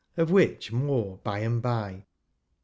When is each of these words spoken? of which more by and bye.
of 0.17 0.31
which 0.31 0.71
more 0.71 1.17
by 1.19 1.37
and 1.41 1.61
bye. 1.61 2.07